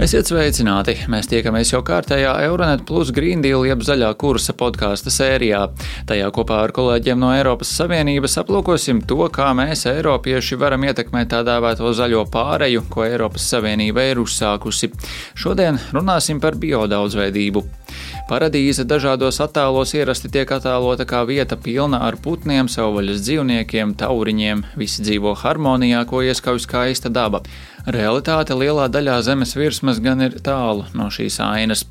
Esiet 0.00 0.24
sveicināti! 0.24 0.94
Mēs 1.12 1.26
tiekamies 1.28 1.68
jau 1.74 1.82
kārtējā 1.84 2.30
Euronet 2.46 2.80
Plus 2.88 3.10
Green 3.12 3.42
Deal 3.44 3.66
jeb 3.68 3.82
zaļā 3.84 4.08
kursa 4.16 4.54
podkāstu 4.56 5.12
sērijā. 5.12 5.66
Tajā 6.08 6.30
kopā 6.32 6.62
ar 6.64 6.72
kolēģiem 6.72 7.20
no 7.20 7.28
Eiropas 7.36 7.74
Savienības 7.76 8.38
aplūkosim 8.40 9.02
to, 9.04 9.20
kā 9.28 9.50
mēs, 9.58 9.84
Eiropieši, 9.92 10.56
varam 10.62 10.88
ietekmēt 10.88 11.34
tā 11.34 11.42
dēvēto 11.44 11.92
zaļo 11.92 12.24
pāreju, 12.32 12.86
ko 12.88 13.04
Eiropas 13.04 13.50
Savienība 13.52 14.08
ir 14.08 14.24
uzsākusi. 14.24 14.94
Šodien 15.36 15.76
runāsim 15.92 16.40
par 16.40 16.56
biodaudzveidību. 16.56 17.66
Paradīze 18.32 18.86
dažādos 18.88 19.42
attēlos 19.44 19.90
ierasti 19.92 20.30
tiek 20.32 20.48
attēlota 20.56 21.04
kā 21.04 21.18
vieta 21.28 21.58
pilna 21.60 21.98
ar 22.06 22.16
putniem, 22.16 22.70
savvaļas 22.74 23.20
dzīvniekiem, 23.26 23.92
tauriņiem. 24.00 24.62
Visi 24.80 25.04
dzīvo 25.04 25.34
harmonijā, 25.42 26.00
ko 26.08 26.22
ieskauj 26.24 26.62
skaista 26.64 27.12
daba. 27.12 27.42
Realitāte 27.84 28.56
lielā 28.56 28.88
daļā 28.88 29.18
zemes 29.28 29.52
virsmas 29.52 30.00
gan 30.00 30.24
ir 30.30 30.40
tālu 30.40 30.88
no 30.96 31.12
šīs 31.12 31.42
ainas. 31.44 31.84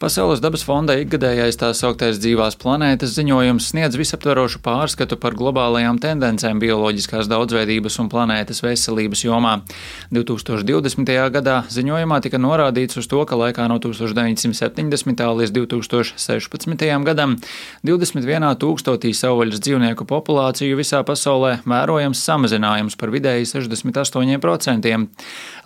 Pasaules 0.00 0.40
dabas 0.40 0.62
fonda 0.64 0.94
ikgadējais 0.96 1.58
tā 1.60 1.68
sauktais 1.76 2.16
dzīvās 2.22 2.56
planētas 2.60 3.12
ziņojums 3.18 3.66
sniedz 3.72 3.98
visaptverošu 4.00 4.62
pārskatu 4.64 5.18
par 5.20 5.34
globālajām 5.36 5.98
tendencēm 6.00 6.60
bioloģiskās 6.62 7.28
daudzveidības 7.28 7.98
un 8.00 8.08
planētas 8.12 8.62
veselības 8.64 9.24
jomā. 9.26 9.58
2020. 10.16 11.12
gadā 11.34 11.56
ziņojumā 11.68 12.20
tika 12.24 12.40
norādīts 12.40 12.96
uz 13.00 13.10
to, 13.10 13.20
ka 13.28 13.36
laikā 13.36 13.66
no 13.68 13.76
1970. 13.82 15.24
līdz 15.40 15.54
2016. 15.58 16.86
gadam 17.04 17.36
21 17.84 18.48
tūkstotī 18.64 19.12
savvaļas 19.16 19.60
dzīvnieku 19.60 20.08
populāciju 20.08 20.80
visā 20.80 21.02
pasaulē 21.04 21.58
vērojams 21.68 22.24
samazinājums 22.24 22.96
par 22.96 23.12
vidēji 23.12 23.48
68%. 23.52 25.06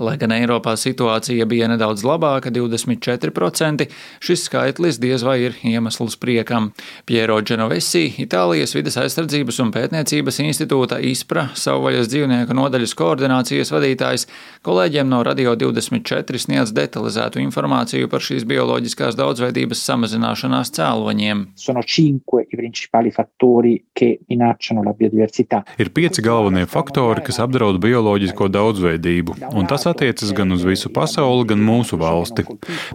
Lai 0.03 0.17
gan 0.19 0.35
Eiropā 0.35 0.75
situācija 0.81 1.47
bija 1.47 1.71
nedaudz 1.71 2.03
labāka- 2.03 2.51
24%, 2.59 3.84
šis 4.25 4.47
skaitlis 4.49 5.01
diez 5.03 5.25
vai 5.27 5.39
ir 5.47 5.59
iemesls 5.67 6.17
priekam. 6.21 6.71
Piero 7.09 7.41
Genovesi, 7.43 8.07
Itālijas 8.23 8.75
vidas 8.77 8.99
aizsardzības 9.01 9.61
un 9.65 9.73
pētniecības 9.75 10.41
institūta 10.45 11.01
ISPRA 11.03 11.49
savvaļas 11.59 12.11
dzīvnieku 12.13 12.57
nodaļas 12.57 12.95
koordinācijas 12.99 13.73
vadītājs, 13.75 14.27
kolēģiem 14.65 15.11
no 15.11 15.23
Radio 15.27 15.55
24 15.59 16.41
sniedz 16.47 16.73
detalizētu 16.77 17.43
informāciju 17.43 18.11
par 18.13 18.25
šīs 18.25 18.47
bioloģiskās 18.49 19.19
daudzveidības 19.19 19.83
samazināšanās 19.89 20.73
cēloņiem. 20.79 21.45
Sono 21.59 21.83
cinque 21.87 22.45
i 22.49 22.57
principali 22.57 23.11
fattori 23.11 23.77
che 23.93 24.21
minacciano 24.29 24.83
la 24.83 24.93
biodiversità. 24.93 25.65
Ir 25.79 25.91
pieci 25.91 26.23
galvenie 26.23 26.67
faktori, 26.71 27.23
kas 27.27 27.41
apdraud 27.43 27.81
bioloģisko 27.83 28.49
daudzveidību, 28.53 29.39
un 29.55 29.69
tas 29.71 29.87
attiecas 29.91 30.33
gan 30.37 30.55
uz 30.55 30.65
visu 30.67 30.91
pasauli, 30.95 31.49
gan 31.51 31.63
mūsu 31.65 31.99
valsti. 32.01 32.47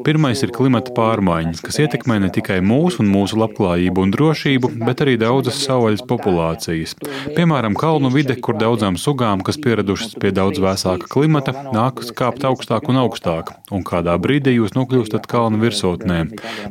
Pirmais 0.06 0.42
ir 0.46 0.54
klimata 0.56 0.79
pārmaiņas, 0.96 1.62
kas 1.66 1.80
ietekmē 1.84 2.20
ne 2.24 2.30
tikai 2.34 2.60
mūsu 2.64 3.04
un 3.04 3.10
mūsu 3.12 3.38
labklājību 3.40 4.06
un 4.06 4.14
drošību, 4.16 4.72
bet 4.86 5.04
arī 5.04 5.18
daudzas 5.20 5.60
savvaļas 5.66 6.06
populācijas. 6.10 6.96
Piemēram, 7.36 7.76
kalnu 7.80 8.12
vide, 8.14 8.38
kur 8.40 8.58
daudzām 8.60 8.96
sugām, 8.96 9.44
kas 9.46 9.60
pieradušas 9.62 10.16
pie 10.22 10.32
daudz 10.36 10.62
vēsāka 10.64 11.10
klimata, 11.12 11.54
nākas 11.76 12.14
kāpt 12.16 12.46
augstāk 12.48 12.88
un 12.92 13.02
augstāk, 13.04 13.52
un 13.76 13.84
kādā 13.88 14.16
brīdī 14.22 14.56
jūs 14.56 14.76
nokļūstat 14.78 15.28
kalnu 15.30 15.60
virsotnē. 15.64 16.22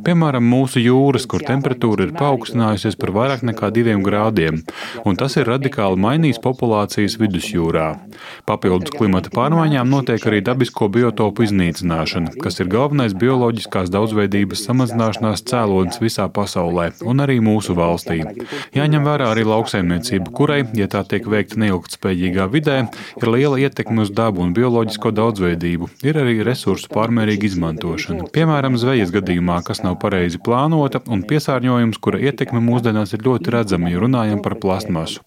Piemēram, 0.05 0.45
mūsu 0.49 0.81
jūras, 0.83 1.29
kur 1.29 1.45
temperatūra 1.45 2.07
ir 2.07 2.15
paaugstinājusies 2.17 2.97
par 2.99 3.13
vairāk 3.15 3.45
nekā 3.47 3.71
diviem 3.75 4.03
grādiem, 4.05 4.63
un 5.05 5.19
tas 5.19 5.37
ir 5.37 5.49
radikāli 5.49 5.99
mainījis 6.01 6.41
populācijas 6.43 7.19
vidusjūrā. 7.21 7.87
Papildus 8.49 8.93
klimata 8.95 9.31
pārmaiņām 9.33 9.89
notiek 9.91 10.25
arī 10.29 10.41
dabisko 10.45 10.89
biotopu 10.93 11.45
iznīcināšana, 11.45 12.35
kas 12.43 12.59
ir 12.61 12.71
galvenais 12.71 13.15
bioloģiskās 13.19 13.91
daudzveidības 13.99 14.63
samazināšanās 14.67 15.43
cēlonis 15.49 15.99
visā 16.01 16.27
pasaulē 16.31 16.89
un 17.07 17.23
arī 17.23 17.39
mūsu 17.43 17.75
valstī. 17.77 18.21
Jāņem 18.75 19.05
vērā 19.07 19.29
arī 19.33 19.45
lauksaimniecība, 19.47 20.31
kurai, 20.35 20.61
ja 20.77 20.87
tā 20.91 21.03
tiek 21.07 21.27
veikta 21.29 21.59
neilgtspējīgā 21.63 22.47
vidē, 22.53 22.77
ir 23.19 23.31
liela 23.33 23.59
ietekme 23.59 24.05
uz 24.05 24.13
dabu 24.15 24.43
un 24.45 24.53
bioloģisko 24.57 25.11
daudzveidību. 25.19 25.89
Ir 26.05 26.19
arī 26.21 26.39
resursu 26.47 26.89
pārmērīga 26.93 27.49
izmantošana. 27.49 28.29
Piemēram, 28.35 28.77
zvejas 28.79 29.11
gadījumā, 29.15 29.59
kas 29.67 29.83
nav 29.83 29.99
pareizi 30.01 30.39
plānota, 30.43 31.01
un 31.11 31.25
piesārņojums, 31.27 31.99
kura 32.01 32.21
ietekme 32.29 32.61
mūsdienās 32.63 33.15
ir 33.17 33.25
ļoti 33.25 33.55
redzama, 33.55 33.91
ja 33.91 34.01
runājam 34.03 34.43
par 34.45 34.57
plastmasu. 34.61 35.23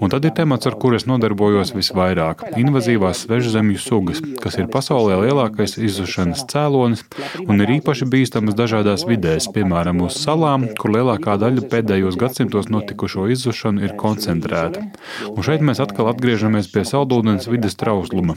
Un 0.00 0.12
tad 0.12 0.26
ir 0.26 0.34
temats, 0.36 0.68
ar 0.70 0.78
kuru 0.80 0.98
es 0.98 1.06
nodarbojos 1.10 1.74
visvairāk- 1.76 2.46
invazīvās 2.62 3.24
svežzemju 3.26 3.78
sugas, 3.78 4.22
kas 4.42 4.58
ir 4.58 4.70
pasaulē 4.72 5.20
lielākais 5.24 5.78
izzušanas 5.78 6.46
cēlonis 6.50 7.04
un 7.46 7.60
ir 7.60 7.76
īpaši 7.78 7.99
bīstamas 8.08 8.56
dažādās 8.58 9.04
vidēs, 9.08 9.48
piemēram, 9.54 10.00
uz 10.06 10.16
salām, 10.20 10.66
kur 10.78 10.94
lielākā 10.94 11.36
daļa 11.40 11.66
pēdējos 11.72 12.18
gadsimtos 12.20 12.70
notikušo 12.72 13.26
izzušanu 13.34 13.84
ir 13.84 13.96
koncentrēta. 14.00 14.84
Un 15.30 15.46
šeit 15.46 15.64
mēs 15.66 15.82
atkal 15.82 16.10
atgriežamies 16.12 16.70
pie 16.72 16.84
saldūdens 16.88 17.48
vides 17.50 17.76
trausluma, 17.80 18.36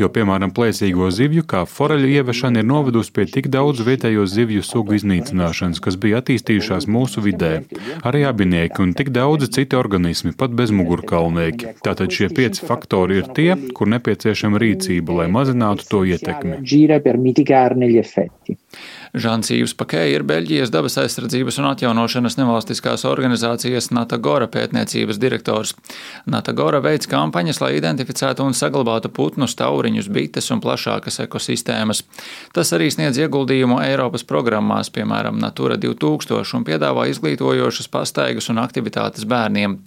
jo, 0.00 0.10
piemēram, 0.12 0.54
plēsīgo 0.56 1.10
zivju, 1.14 1.44
kā 1.50 1.64
foreļu 1.68 2.10
ieviešana 2.18 2.62
ir 2.62 2.68
novedusi 2.68 3.14
pie 3.14 3.26
tik 3.30 3.50
daudz 3.52 3.84
vietējo 3.86 4.26
zivju 4.30 4.64
sugu 4.64 4.98
iznīcināšanas, 4.98 5.82
kas 5.84 5.98
bija 6.00 6.22
attīstījušās 6.22 6.88
mūsu 6.90 7.24
vidē. 7.24 7.52
Arī 8.06 8.24
abinieki 8.28 8.82
un 8.84 8.94
tik 8.96 9.12
daudzi 9.14 9.50
citi 9.58 9.78
organismi, 9.78 10.34
pat 10.38 10.54
bezmugurkaulnieki. 10.56 11.76
Tātad 11.84 12.12
šie 12.14 12.30
pieci 12.34 12.64
faktori 12.66 13.20
ir 13.22 13.30
tie, 13.36 13.50
kur 13.76 13.90
nepieciešama 13.92 14.60
rīcība, 14.62 15.20
lai 15.22 15.30
mazinātu 15.32 15.88
to 15.90 16.04
ietekmi. 16.08 16.60
Žants 19.14 19.52
Īvs 19.54 19.76
Pakē 19.78 20.00
ir 20.10 20.24
Beļģijas 20.26 20.72
dabas 20.74 20.96
aizsardzības 20.98 21.60
un 21.60 21.68
atjaunošanas 21.68 22.34
nevalstiskās 22.34 23.04
organizācijas 23.06 23.92
Natagora 23.94 24.48
pētniecības 24.50 25.20
direktors. 25.22 25.70
Natagora 26.26 26.80
veids 26.82 27.06
kampaņas, 27.06 27.60
lai 27.62 27.76
identificētu 27.78 28.42
un 28.42 28.56
saglabātu 28.58 29.12
putnus, 29.14 29.54
tauriņus, 29.54 30.08
bites 30.10 30.50
un 30.50 30.58
plašākas 30.64 31.20
ekosistēmas. 31.22 32.02
Tas 32.58 32.74
arī 32.74 32.88
sniedz 32.90 33.20
ieguldījumu 33.22 33.78
Eiropas 33.84 34.26
programmās, 34.26 34.90
piemēram, 34.90 35.38
Natura 35.38 35.78
2000, 35.78 36.50
un 36.58 36.66
piedāvā 36.66 37.06
izglītojošas 37.12 37.86
pastaigas 37.94 38.50
un 38.50 38.58
aktivitātes 38.64 39.28
bērniem. 39.30 39.78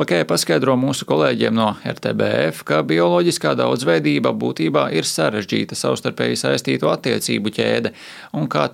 Pakē 0.00 0.22
paskaidro 0.24 0.78
mūsu 0.80 1.04
kolēģiem 1.04 1.58
no 1.60 1.74
RTBF, 1.84 2.64
ka 2.64 2.80
bioloģiskā 2.88 3.52
daudzveidība 3.60 4.32
būtībā 4.32 4.88
ir 4.96 5.04
sarežģīta 5.04 5.76
savstarpēji 5.76 6.42
saistītu 6.46 6.88
attiecību 6.88 7.56
ķēde 7.60 7.94
un 8.40 8.48
kā 8.48 8.69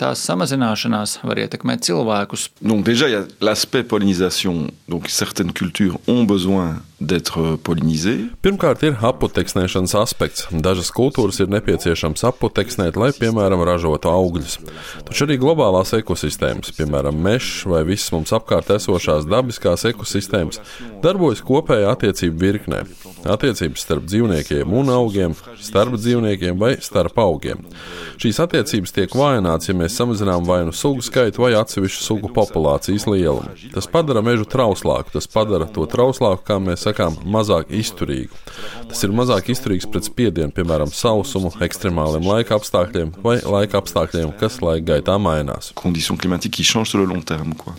Donc 2.63 2.85
déjà, 2.85 3.09
il 3.09 3.13
y 3.13 3.17
a 3.17 3.25
l'aspect 3.41 3.83
pollinisation. 3.83 4.67
Donc 4.89 5.09
certaines 5.09 5.53
cultures 5.53 5.99
ont 6.07 6.25
besoin 6.25 6.77
d'être 7.01 7.59
pollinisées. 7.61 8.31
Pirmkārt, 8.41 8.81
ir 8.87 8.97
aputeksnēšanas 9.05 9.93
aspekts. 10.01 10.47
Dažas 10.49 10.89
kultūras 10.97 11.43
ir 11.43 11.51
nepieciešams 11.53 12.25
aputeksnēt, 12.31 12.97
lai, 12.97 13.11
piemēram, 13.17 13.61
ražotu 13.69 14.09
augļus. 14.09 14.57
Taču 15.05 15.27
arī 15.27 15.37
globālās 15.43 15.93
ekosistēmas, 15.99 16.73
piemēram, 16.79 17.19
mežs 17.21 17.67
vai 17.69 17.83
visas 17.89 18.15
mums 18.15 18.33
apkārt 18.37 18.73
esošās 18.79 19.29
dabiskās 19.29 19.85
ekosistēmas, 19.93 20.63
darbojas 21.05 21.45
kopējā 21.45 21.93
attiecību 21.93 22.41
virknē. 22.41 22.81
Attiecības 23.27 23.83
starp 23.83 24.07
dzīvniekiem 24.09 24.73
un 24.79 24.89
augiem, 24.95 25.37
starp 25.61 25.99
dzīvniekiem 25.99 26.57
vai 26.61 26.77
starp 26.81 27.19
augiem. 27.21 27.61
Šīs 28.23 28.41
attiecības 28.45 28.95
tiek 28.97 29.17
vājināts, 29.19 29.69
ja 29.69 29.77
mēs 29.77 29.99
samazinām 29.99 30.47
vai 30.49 30.63
nu 30.65 30.73
sugu 30.73 31.05
skaitu 31.05 31.45
vai 31.45 31.53
atsevišķu 31.59 32.05
sugu 32.07 32.33
populācijas 32.33 33.09
lielumu. 33.11 33.53
Tas 33.75 33.91
padara 33.91 34.23
mežu 34.25 34.47
trauslāku, 34.49 35.13
tas 35.19 35.29
padara 35.29 35.67
to 35.69 35.85
trauslāku, 35.91 36.45
kā 36.47 36.61
mēs 36.63 36.86
sakām, 36.87 37.19
mazāk 37.37 37.75
izturīgu. 37.75 38.33
Tas 38.91 39.05
ir 39.05 39.15
mazāk 39.17 39.51
izturīgs 39.53 39.89
pret 39.91 40.09
spiedienu, 40.09 40.55
piemēram, 40.57 40.93
sausumu, 40.95 41.53
ekstremāliem 41.67 42.27
laika 42.27 42.57
apstākļiem 42.61 43.17
vai 43.25 43.39
laika 43.45 43.83
apstākļiem, 43.83 44.35
kas 44.41 44.63
laika 44.65 44.95
gaitā 44.95 45.19
mainās. 45.21 45.75
Conditions 45.77 46.21
climatiques 46.23 46.57
qui 46.57 46.65
changent 46.65 46.91
sur 46.91 47.01
le 47.01 47.07
long 47.07 47.25
terme. 47.25 47.55
Quoi. 47.59 47.75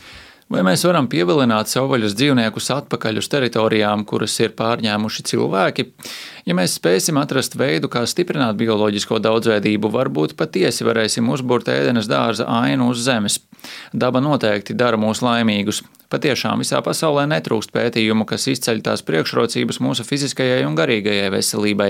Vai 0.48 0.62
mēs 0.64 0.86
varam 0.88 1.10
pievilināt 1.12 1.68
savvaļas 1.68 2.14
dzīvniekus 2.16 2.70
atpakaļ 2.72 3.20
uz 3.20 3.28
teritorijām, 3.34 4.06
kuras 4.08 4.32
ir 4.40 4.54
pārņēmuši 4.56 5.26
cilvēki? 5.28 5.86
Ja 6.48 6.56
mēs 6.56 6.78
spēsim 6.80 7.20
atrast 7.20 7.58
veidu, 7.60 7.90
kā 7.92 8.06
stiprināt 8.08 8.56
bioloģisko 8.62 9.20
daudzveidību, 9.26 9.92
varbūt 9.92 10.38
patiesi 10.40 10.88
varēsim 10.88 11.28
uzbūrt 11.36 11.68
ēdenes 11.74 12.08
dārza 12.08 12.48
ainu 12.62 12.94
uz 12.94 13.04
zemes. 13.04 13.42
Daba 13.92 14.24
noteikti 14.24 14.78
dara 14.78 14.96
mūs 14.96 15.20
laimīgus. 15.26 15.84
Patiešām 16.08 16.62
visā 16.64 16.80
pasaulē 16.80 17.26
netrūkst 17.28 17.74
pētījumu, 17.76 18.24
kas 18.30 18.46
izceļ 18.48 18.80
tās 18.86 19.02
priekšrocības 19.04 19.82
mūsu 19.84 20.06
fiziskajai 20.08 20.62
un 20.64 20.78
garīgajai 20.80 21.28
veselībai. 21.34 21.90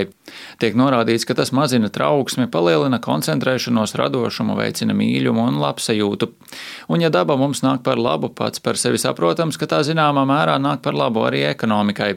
Tiek 0.58 0.74
norādīts, 0.74 1.22
ka 1.28 1.36
tas 1.38 1.52
mazina 1.54 1.86
trauksmi, 1.86 2.48
palielina 2.50 2.98
koncentrēšanos, 2.98 3.94
radošumu, 4.00 4.56
veicina 4.58 4.96
mīļumu 4.98 5.44
un 5.52 5.60
labsajūtu. 5.62 6.30
Un 6.90 7.04
ja 7.04 7.12
daba 7.14 7.36
mums 7.38 7.62
nāk 7.62 7.84
par 7.86 8.00
labu, 8.00 8.32
pats 8.34 8.58
par 8.64 8.80
sevi 8.80 8.98
saprotams, 8.98 9.58
ka 9.60 9.68
tā 9.70 9.84
zināmā 9.86 10.24
mērā 10.26 10.56
nāk 10.58 10.82
par 10.82 10.98
labu 10.98 11.22
arī 11.28 11.44
ekonomikai. 11.52 12.10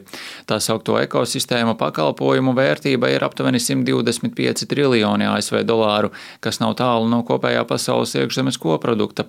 Tā 0.50 0.58
saukto 0.58 0.98
ekosistēmu 1.04 1.78
pakalpojumu 1.78 2.56
vērtība 2.58 3.12
ir 3.14 3.28
aptuveni 3.28 3.62
125 3.62 4.66
triljoni 4.72 5.30
ASV 5.30 5.62
dolāru, 5.70 6.10
kas 6.42 6.58
nav 6.64 6.74
tālu 6.82 7.06
no 7.12 7.22
kopējā 7.28 7.62
pasaules 7.70 8.16
iekšzemes 8.18 8.58
koprodukta. 8.62 9.28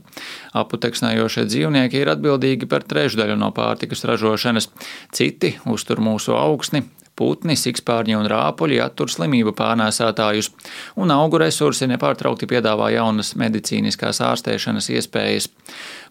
Aputeksnējošie 0.56 1.46
dzīvnieki 1.52 2.00
ir 2.00 2.14
atbildīgi 2.16 2.61
atbildīgi 2.62 2.68
par 2.68 2.84
trešdaļu 2.86 3.36
no 3.36 3.52
pārtikas 3.52 4.04
ražošanas. 4.04 4.70
Citi 5.12 5.58
uztur 5.66 6.00
mūsu 6.00 6.34
augsni, 6.34 6.84
Putni, 7.14 7.54
sikspārņi 7.60 8.16
un 8.16 8.26
rāpuļi 8.26 8.80
attur 8.80 9.10
slimību 9.12 9.52
pārnēsātājus, 9.52 10.48
un 10.96 11.10
augu 11.12 11.38
resursi 11.38 11.86
nepārtraukti 11.86 12.48
piedāvā 12.48 12.88
jaunas 12.94 13.34
medicīniskās 13.36 14.22
ārstēšanas 14.24 14.88
iespējas. 14.96 15.50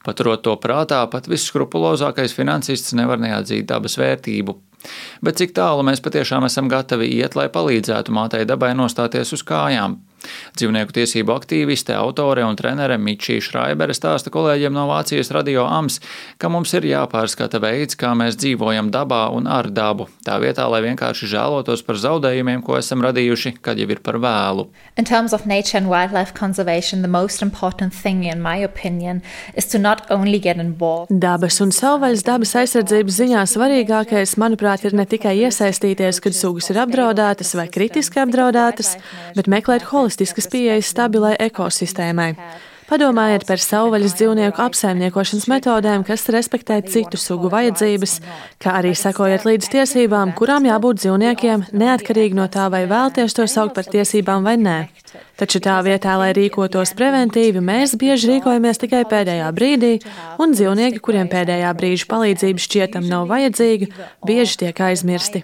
Paturot 0.06 0.44
to 0.46 0.54
prātā, 0.62 1.02
pat 1.10 1.26
visskrupulozākais 1.28 2.36
finansists 2.38 2.94
nevar 2.94 3.18
neatzīt 3.18 3.66
dabas 3.66 3.98
vērtību. 3.98 4.56
Bet 5.26 5.42
cik 5.42 5.58
tālu 5.58 5.82
mēs 5.82 6.06
patiešām 6.06 6.46
esam 6.46 6.70
gatavi 6.70 7.10
iet, 7.18 7.34
lai 7.36 7.50
palīdzētu 7.50 8.14
mātei 8.14 8.46
dabai 8.46 8.76
nostāties 8.78 9.34
uz 9.34 9.42
kājām? 9.42 9.98
Dzīvnieku 10.58 10.94
tiesību 10.96 11.34
aktīviste, 11.34 11.96
autore 11.98 12.44
un 12.46 12.58
trenere 12.60 12.98
Mičija 13.02 13.42
Šraibere 13.44 13.96
stāsta 13.96 14.32
kolēģiem 14.34 14.74
no 14.76 14.86
Vācijas 14.90 15.32
radio 15.34 15.66
AMS, 15.66 16.00
ka 16.42 16.50
mums 16.52 16.74
ir 16.78 16.88
jāpārskata 16.90 17.62
veids, 17.64 17.98
kā 18.00 18.14
mēs 18.18 18.38
dzīvojam 18.42 18.92
dabā 18.94 19.24
un 19.36 19.48
ar 19.50 19.70
dabu, 19.72 20.08
tā 20.26 20.38
vietā, 20.44 20.68
lai 20.72 20.84
vienkārši 20.86 21.30
žēlotos 21.32 21.84
par 21.88 22.00
zaudējumiem, 22.02 22.64
ko 22.66 22.78
esam 22.80 23.04
radījuši, 23.06 23.56
kad 23.66 23.82
jau 23.82 23.90
ir 23.90 24.02
par 24.04 24.20
vēlu. 24.22 24.68
In 24.98 25.08
terms 25.08 25.34
of 25.34 25.46
nature 25.50 25.80
and 25.80 25.90
wildlife 25.92 26.36
conservation, 26.38 27.02
the 27.02 27.12
most 27.12 27.42
important 27.42 27.94
thing, 27.94 28.24
in 28.26 28.42
my 28.42 28.58
opinion, 28.64 29.22
is 29.56 29.66
to 29.72 29.80
not 29.80 30.06
only 30.12 30.40
get 30.40 30.62
involved. 30.62 31.12
Dabas 31.12 31.60
un 31.64 31.74
savvaļas 31.76 32.26
dabas 32.28 32.54
aizsardzības 32.62 33.20
ziņā 33.22 33.46
svarīgākais, 33.50 34.38
manuprāt, 34.42 34.86
ir 34.86 34.96
ne 34.98 35.08
tikai 35.10 35.36
iesaistīties, 35.48 36.22
kad 36.24 36.38
sugas 36.38 36.70
ir 36.72 36.82
apdraudētas 36.84 37.56
vai 37.58 37.68
kritiski 37.72 38.22
apdraudētas, 38.22 38.96
bet 39.38 39.50
meklēt 39.52 39.90
holistisku 39.92 40.11
holistiskas 40.12 40.50
pieejas 40.52 40.92
stabilai 40.92 41.36
ekosistēmai. 41.40 42.36
Padomājiet 42.92 43.46
par 43.48 43.62
savvaļas 43.64 44.18
dzīvnieku 44.20 44.60
apsaimniekošanas 44.60 45.48
metodēm, 45.48 46.04
kas 46.04 46.28
respektē 46.28 46.82
citu 46.84 47.16
sugu 47.16 47.48
vajadzības, 47.48 48.18
kā 48.60 48.74
arī 48.82 48.92
sekojiet 48.92 49.46
līdz 49.48 49.70
tiesībām, 49.72 50.34
kurām 50.36 50.68
jābūt 50.68 51.00
dzīvniekiem, 51.00 51.70
neatkarīgi 51.72 52.36
no 52.36 52.50
tā, 52.52 52.68
vai 52.68 52.84
vēlties 52.92 53.38
to 53.38 53.48
saukt 53.48 53.78
par 53.80 53.88
tiesībām 53.88 54.44
vai 54.44 54.58
nē. 54.60 54.78
Taču 55.42 55.58
tā 55.58 55.80
vietā, 55.82 56.14
lai 56.22 56.30
rīkotos 56.38 56.92
preventīvi, 56.94 57.64
mēs 57.66 57.96
bieži 57.98 58.36
rīkojamies 58.36 58.78
tikai 58.84 59.00
pēdējā 59.10 59.48
brīdī, 59.58 59.96
un 60.38 60.54
dzīvnieki, 60.54 61.02
kuriem 61.02 61.32
pēdējā 61.32 61.72
brīža 61.80 62.06
palīdzība 62.12 62.62
šķietam 62.62 63.08
nav 63.10 63.26
vajadzīga, 63.32 63.90
bieži 64.28 64.60
tiek 64.62 64.84
aizmirsti. 64.86 65.42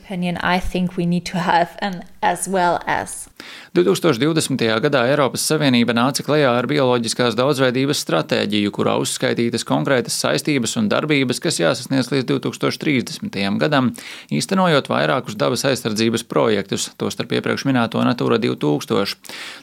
2020. 3.78 4.64
gadā 4.82 5.04
Eiropas 5.12 5.44
Savienība 5.46 5.94
nāca 5.94 6.24
klajā 6.26 6.50
ar 6.58 6.68
bioloģiskās 6.70 7.38
daudzveidības 7.38 8.02
stratēģiju, 8.06 8.74
kurā 8.74 8.96
uzskaitītas 9.02 9.66
konkrētas 9.68 10.18
saistības 10.24 10.74
un 10.82 10.90
darbības, 10.92 11.42
kas 11.44 11.60
jāsasniedz 11.62 12.10
līdz 12.14 12.28
2030. 12.32 13.38
gadam, 13.62 13.92
īstenojot 14.34 14.90
vairākus 14.92 15.38
dabas 15.40 15.66
aizsardzības 15.70 16.26
projektus, 16.30 16.90
tostarp 16.98 17.38
iepriekš 17.38 17.68
minēto 17.70 18.02
Natūra 18.06 18.42
2000. 18.42 19.18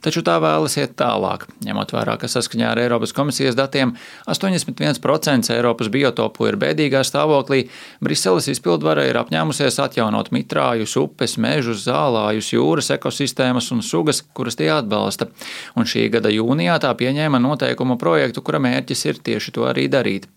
Taču 0.04 0.23
tā 0.26 0.36
vēlas 0.42 0.76
iet 0.80 0.96
tālāk, 1.00 1.46
ņemot 1.64 1.94
vērā, 1.94 2.16
ka 2.20 2.30
saskaņā 2.30 2.72
ar 2.72 2.80
Eiropas 2.82 3.14
komisijas 3.16 3.56
datiem 3.58 3.94
81% 4.30 5.52
Eiropas 5.54 5.90
biotopu 5.92 6.48
ir 6.48 6.58
bēdīgā 6.60 7.04
stāvoklī, 7.06 7.64
Briseles 8.04 8.48
izpildvara 8.52 9.06
ir 9.08 9.18
apņēmusies 9.20 9.78
atjaunot 9.84 10.32
mitrājus, 10.34 10.96
upes, 11.00 11.36
mežus, 11.40 11.84
zālājus, 11.86 12.52
jūras 12.56 12.90
ekosistēmas 12.96 13.70
un 13.74 13.84
sugas 13.84 14.22
kuras 14.34 14.58
tie 14.58 14.70
atbalsta. 14.74 15.30
Un 15.78 15.88
šī 15.88 16.08
gada 16.12 16.32
jūnijā 16.32 16.78
tā 16.82 16.92
pieņēma 16.98 17.40
noteikumu 17.42 17.98
projektu, 18.00 18.42
kura 18.44 18.62
mērķis 18.64 19.06
ir 19.10 19.20
tieši 19.24 19.54
to 19.54 19.68
arī 19.70 19.86
darīt. 19.92 20.28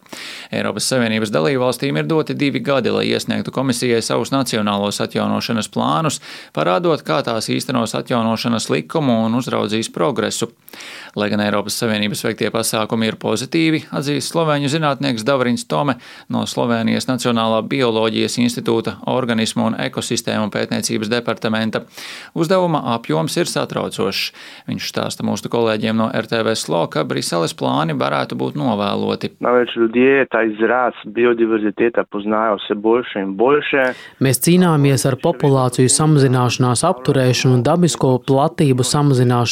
Eiropas 0.55 0.87
Savienības 0.87 1.31
dalībvalstīm 1.35 1.99
ir 1.99 2.07
doti 2.07 2.35
divi 2.37 2.61
gadi, 2.63 2.91
lai 2.93 3.05
iesniegtu 3.09 3.51
komisijai 3.51 3.99
savus 4.05 4.31
nacionālos 4.31 5.01
atjaunošanas 5.03 5.67
plānus, 5.73 6.21
parādot, 6.55 7.03
kā 7.07 7.19
tās 7.27 7.49
īstenos 7.51 7.95
atjaunošanas 7.97 8.69
likumu 8.71 9.17
un 9.25 9.35
uzraudzīs 9.67 9.91
progresu. 9.93 10.51
Lai 11.15 11.29
gan 11.31 11.41
Eiropas 11.41 11.77
Savienības 11.79 12.23
veiktie 12.25 12.49
pasākumi 12.53 13.07
ir 13.09 13.15
pozitīvi, 13.17 13.87
atzīst 13.95 14.31
slovēņu 14.31 14.69
zinātnieks 14.69 15.25
Davrins 15.25 15.65
Tome 15.65 15.97
no 16.29 16.45
Slovenijas 16.45 17.07
Nacionālā 17.07 17.63
bioloģijas 17.67 18.37
institūta 18.37 18.97
organismu 19.07 19.71
un 19.71 19.77
ekosistēmu 19.81 20.51
pētniecības 20.53 21.09
departamenta. 21.09 21.81
Uzdevuma 22.35 22.83
apjoms 22.93 23.37
ir 23.37 23.49
satraucošs. 23.49 24.31
Viņš 24.67 24.91
stāsta 24.91 25.25
mūsu 25.25 25.49
kolēģiem 25.49 25.97
no 25.97 26.09
RTV 26.13 26.53
SLO, 26.55 26.85
ka 26.91 27.05
Briseles 27.07 27.55
plāni 27.57 27.97
varētu 27.97 28.37
būt 28.37 28.59
novēloti. 28.59 29.33
Mēs 34.21 34.43
cīnāmies 34.45 35.07
ar 35.09 35.17
populāciju 35.23 35.89
samazināšanās 35.97 36.85
apturēšanu 36.87 37.57
un 37.57 37.65
dabisko 37.65 38.13
platību 38.27 38.85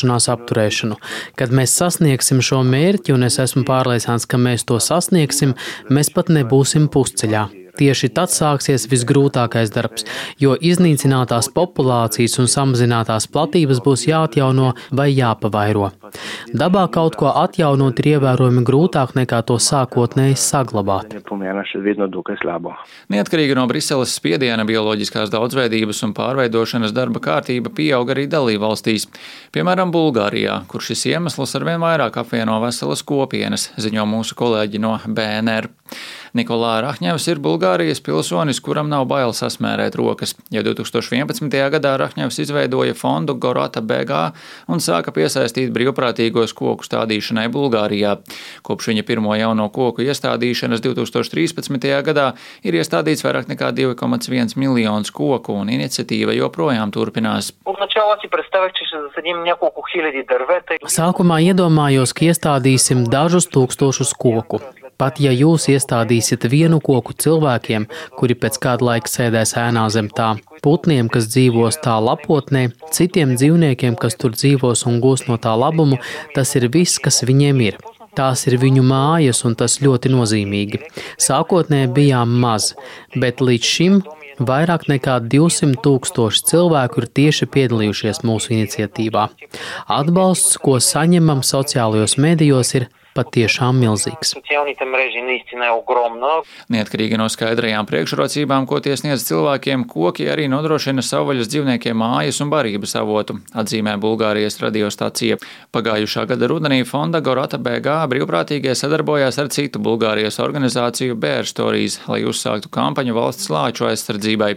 samazināšanās 0.06 0.30
apturēšanu. 0.34 0.98
Kad 1.36 1.52
mēs 1.52 1.76
sasniegsim 1.76 2.42
šo 2.42 2.64
mērķi, 2.64 3.14
un 3.14 3.24
es 3.24 3.40
esmu 3.40 3.66
pārliecināts, 3.66 4.28
ka 4.28 4.38
mēs 4.38 4.66
to 4.66 4.80
sasniegsim, 4.80 5.56
mēs 5.90 6.12
pat 6.14 6.30
nebūsim 6.30 6.90
pusceļā. 6.90 7.65
Tieši 7.76 8.10
tad 8.16 8.32
sāksies 8.32 8.88
visgrūtākais 8.92 9.72
darbs, 9.76 10.06
jo 10.40 10.56
iznīcinātās 10.56 11.50
populācijas 11.56 12.38
un 12.40 12.48
samazinātās 12.52 13.28
platības 13.32 13.82
būs 13.84 14.06
jāatjauno 14.08 14.72
vai 14.96 15.10
jāpavairo. 15.12 15.90
Dabā 16.56 16.86
kaut 16.94 17.18
ko 17.20 17.34
atjaunot 17.36 18.00
ir 18.00 18.12
ievērojami 18.16 18.64
grūtāk 18.68 19.16
nekā 19.20 19.42
to 19.50 19.58
sākotnēji 19.60 20.38
saglabāt. 20.40 21.18
Neatkarīgi 23.12 23.58
no 23.60 23.68
Briseles 23.68 24.16
spiediena 24.16 24.66
bioloģiskās 24.68 25.34
daudzveidības 25.34 26.04
un 26.08 26.16
pārveidošanas 26.16 26.96
darba 26.96 27.20
kārtība 27.24 27.74
pieaug 27.76 28.16
arī 28.16 28.28
dalībvalstīs, 28.32 29.10
piemēram, 29.56 29.92
Bulgārijā, 29.96 30.62
kur 30.72 30.84
šis 30.86 31.08
iemesls 31.12 31.58
arvien 31.60 31.84
vairāk 31.84 32.22
apvieno 32.24 32.62
veselas 32.64 33.04
kopienas, 33.04 33.72
ziņo 33.76 34.08
mūsu 34.10 34.38
kolēģi 34.40 34.82
no 34.84 34.96
BNR. 35.06 35.68
Nikolā 36.36 36.82
Rahņevs 36.84 37.30
ir 37.32 37.40
Bulgārijas 37.40 37.65
pilsonis, 38.06 38.60
kuram 38.62 38.90
nav 38.90 39.06
bail 39.10 39.34
sasmērēt 39.34 39.96
rokas. 39.98 40.36
Jau 40.54 40.62
2011. 40.64 41.50
gadā 41.74 41.96
Rahņevs 41.98 42.38
izveidoja 42.44 42.94
fondu 42.94 43.36
Gorata 43.36 43.82
BG 43.82 44.20
un 44.70 44.82
sāka 44.84 45.12
piesaistīt 45.16 45.74
brīvprātīgos 45.74 46.54
koku 46.54 46.86
stādīšanai 46.86 47.48
Bulgārijā. 47.50 48.18
Kopš 48.62 48.92
viņa 48.92 49.06
pirmo 49.08 49.36
jauno 49.36 49.68
koku 49.74 50.06
iestādīšanas 50.06 50.84
2013. 50.86 51.90
gadā 52.06 52.28
ir 52.64 52.78
iestādīts 52.78 53.26
vairāk 53.26 53.50
nekā 53.50 53.72
2,1 53.74 54.56
miljonus 54.62 55.12
koku, 55.12 55.58
un 55.58 55.74
iniciatīva 55.74 56.38
joprojām 56.38 56.94
turpinās. 56.94 57.52
Sākumā 61.00 61.42
iedomājos, 61.50 62.14
ka 62.14 62.30
iestādīsim 62.30 63.08
dažus 63.10 63.50
tūkstošus 63.50 64.14
koku. 64.14 64.62
Pat 65.02 65.20
ja 65.20 65.34
jūs 65.36 65.68
iestādīsiet 65.72 66.46
vienu 66.52 66.80
koku 66.84 67.16
cilvēkiem, 67.20 67.88
kuri 68.16 68.38
pēc 68.40 68.60
kāda 68.64 68.88
laika 68.90 69.12
sēdēs 69.12 69.56
ēnā 69.60 69.88
zem 69.92 70.08
tā, 70.08 70.36
putniem, 70.64 71.10
kas 71.12 71.28
dzīvos 71.34 71.82
tā 71.84 71.98
lapotnē, 72.00 72.70
citiem 72.96 73.36
dzīvniekiem, 73.36 73.98
kas 74.00 74.16
tur 74.16 74.36
dzīvos 74.38 74.86
un 74.88 75.02
gūs 75.04 75.28
no 75.28 75.36
tā 75.42 75.56
labumu, 75.60 76.00
tas 76.36 76.56
ir 76.56 76.70
viss, 76.72 77.02
kas 77.04 77.26
viņiem 77.28 77.62
ir. 77.68 77.80
Tās 78.16 78.46
ir 78.48 78.56
viņu 78.62 78.84
mājas, 78.88 79.44
un 79.44 79.58
tas 79.60 79.82
ļoti 79.84 80.14
nozīmīgi. 80.14 80.86
Sākotnēji 81.20 81.92
bijām 81.98 82.38
maz, 82.40 82.72
bet 83.20 83.44
līdz 83.44 83.74
šim 83.76 84.04
Vairāk 84.36 84.90
nekā 84.92 85.22
200 85.32 85.78
tūkstoši 85.80 86.42
cilvēku 86.50 87.00
ir 87.00 87.06
tieši 87.08 87.46
piedalījušies 87.54 88.20
mūsu 88.28 88.52
iniciatīvā. 88.58 89.30
Atbalsts, 89.88 90.58
ko 90.60 90.76
saņemam 90.84 91.40
sociālajos 91.40 92.18
medijos, 92.20 92.74
ir 92.76 92.90
patiešām 93.16 93.80
milzīgs. 93.80 94.36
Neatkarīgi 96.76 97.18
no 97.20 97.28
skaidrajām 97.32 97.88
priekšrocībām, 97.88 98.68
ko 98.68 98.82
tie 98.84 98.96
sniedz 99.00 99.24
cilvēkiem, 99.30 99.86
koki 99.90 100.28
arī 100.32 100.48
nodrošina 100.52 101.04
savvaļas 101.06 101.50
dzīvniekiem 101.52 101.98
mājas 101.98 102.42
un 102.44 102.52
barības 102.52 102.96
avotu, 103.00 103.38
atzīmē 103.56 103.96
Bulgārijas 104.04 104.60
radiostacija. 104.64 105.40
Pagājušā 105.76 106.26
gada 106.30 106.50
rudenī 106.52 106.82
fonda 106.88 107.22
Gorata 107.24 107.60
BG 107.62 107.96
brīvprātīgie 108.12 108.76
sadarbojās 108.76 109.40
ar 109.42 109.52
citu 109.54 109.80
Bulgārijas 109.84 110.42
organizāciju 110.44 111.16
Bear 111.20 111.48
Stories, 111.48 112.02
lai 112.12 112.22
uzsāktu 112.28 112.72
kampaņu 112.74 113.16
valsts 113.16 113.52
lāču 113.54 113.88
aizsardzībai. 113.90 114.52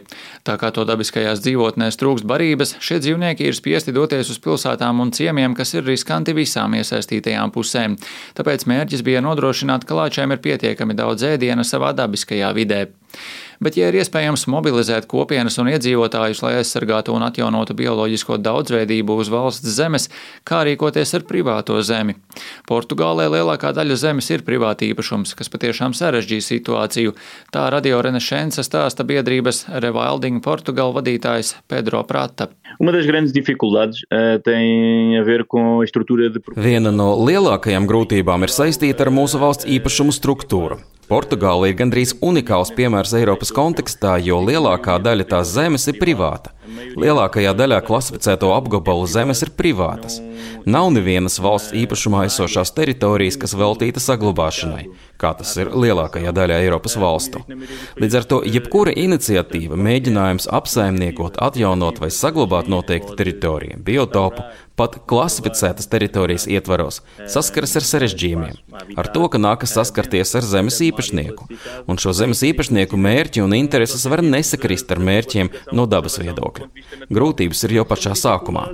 Tā 0.47 0.59
kā 0.59 0.73
to 0.75 0.85
dabiskajās 0.89 1.43
dzīvotnēs 1.45 1.99
trūkst 2.01 2.27
barības, 2.29 2.75
šie 2.83 2.99
dzīvnieki 3.05 3.49
ir 3.49 3.57
spiesti 3.57 3.95
doties 3.95 4.33
uz 4.35 4.43
pilsētām 4.43 5.03
un 5.05 5.13
ciemiem, 5.15 5.55
kas 5.59 5.75
ir 5.77 5.87
riskanti 5.87 6.35
visām 6.37 6.75
iesaistītajām 6.79 7.53
pusēm. 7.55 7.99
Tāpēc 8.39 8.48
mērķis 8.69 9.05
bija 9.07 9.21
nodrošināt, 9.25 9.85
ka 9.85 9.97
lāčiem 9.99 10.33
ir 10.35 10.41
pietiekami 10.45 10.97
daudz 10.99 11.27
ēdiena 11.35 11.67
savā 11.67 11.93
dabiskajā 11.97 12.51
vidē. 12.57 12.87
Bet, 13.59 13.75
ja 13.79 13.89
ir 13.91 13.97
iespējams 13.99 14.47
mobilizēt 14.51 15.09
kopienas 15.11 15.59
un 15.59 15.71
iedzīvotājus, 15.73 16.43
lai 16.45 16.53
aizsargātu 16.61 17.15
un 17.17 17.25
atjaunotu 17.27 17.75
bioloģisko 17.79 18.39
daudzveidību 18.39 19.17
uz 19.19 19.31
valsts 19.33 19.73
zemes, 19.75 20.07
kā 20.47 20.61
rīkoties 20.69 21.15
ar 21.19 21.25
privāto 21.27 21.79
zemi? 21.83 22.15
Portugālē 22.71 23.27
lielākā 23.35 23.73
daļa 23.75 23.97
zemes 23.99 24.31
ir 24.31 24.45
privāta 24.47 24.87
īpašums, 24.87 25.35
kas 25.39 25.51
patiešām 25.51 25.97
sarežģīja 25.99 26.47
situāciju. 26.47 27.15
Tā 27.55 27.65
radio 27.75 27.99
Renesansa 28.05 28.63
stāsta 28.63 29.07
biedrības 29.09 29.65
Rewilding 29.83 30.39
Portugal 30.45 30.95
vadītājs 30.95 31.57
Pedro 31.67 32.05
Prata. 32.07 32.51
Viena 36.69 36.95
no 36.95 37.11
lielākajām 37.27 37.91
grūtībām 37.91 38.47
ir 38.47 38.55
saistīta 38.55 39.07
ar 39.07 39.13
mūsu 39.19 39.43
valsts 39.43 39.67
īpašumu 39.67 40.15
struktūru. 40.15 40.79
Portugāla 41.09 41.71
ir 41.71 41.77
gandrīz 41.79 42.11
unikāls 42.21 42.69
piemērs 42.77 43.15
Eiropas 43.17 43.49
kontekstā, 43.57 44.19
jo 44.21 44.43
lielākā 44.45 44.99
daļa 45.01 45.25
tās 45.31 45.55
zemes 45.55 45.89
ir 45.89 45.97
privāta. 45.97 46.53
Lielākajā 47.01 47.55
daļā 47.57 47.79
klasificēto 47.87 48.51
apgabalu 48.53 49.07
zemes 49.09 49.41
ir 49.47 49.55
privātas. 49.57 50.19
Nav 50.69 50.91
nevienas 50.93 51.39
valsts 51.41 51.73
īpašumā 51.81 52.27
esošās 52.29 52.75
teritorijas, 52.77 53.39
kas 53.41 53.57
veltīta 53.57 54.03
saglabāšanai, 54.05 54.85
kā 55.19 55.33
tas 55.39 55.55
ir 55.59 55.73
lielākajā 55.75 56.33
daļā 56.35 56.61
Eiropas 56.65 56.97
valstu. 57.01 57.43
Līdz 57.99 58.21
ar 58.21 58.29
to 58.31 58.41
jebkura 58.47 58.95
iniciatīva, 58.95 59.79
mēģinājums 59.89 60.49
apsaimniekot, 60.61 61.41
atjaunot 61.49 62.01
vai 62.03 62.13
saglabāt 62.15 62.71
noteiktu 62.71 63.19
teritoriju, 63.19 63.83
biotopu, 63.85 64.47
pat 64.79 64.95
klasificētas 65.11 65.91
teritorijas 65.91 66.47
ietvaros, 66.51 67.01
saskaras 67.31 67.75
ar 67.81 67.87
sarežģījumiem. 67.87 68.59
Ar 68.99 69.09
to, 69.11 69.25
ka 69.33 69.41
nākas 69.41 69.75
saskarties 69.75 70.37
ar 70.39 70.47
zemes 70.47 70.79
īpašnieku, 70.87 71.49
un 71.91 71.99
šo 71.99 72.15
zemes 72.15 72.45
īpašnieku 72.47 73.01
mērķi 73.01 73.43
un 73.43 73.57
intereses 73.59 74.07
var 74.11 74.23
nesakrist 74.23 74.93
ar 74.95 75.03
mērķiem 75.03 75.51
no 75.75 75.87
dabas 75.91 76.21
viedokļa. 76.23 76.69
Grūtības 77.11 77.65
ir 77.67 77.75
jau 77.81 77.87
pašā 77.91 78.15
sākumā. 78.19 78.69